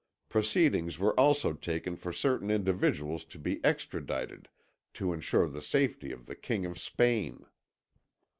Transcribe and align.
Proceedings 0.29 0.97
were 0.97 1.13
also 1.13 1.53
taken 1.53 1.95
for 1.95 2.11
certain 2.11 2.49
individuals 2.49 3.23
to 3.25 3.37
be 3.37 3.63
extradited 3.63 4.49
to 4.95 5.13
ensure 5.13 5.47
the 5.47 5.61
safety 5.61 6.11
of 6.11 6.25
the 6.25 6.33
King 6.35 6.65
of 6.65 6.79
Spain. 6.79 7.45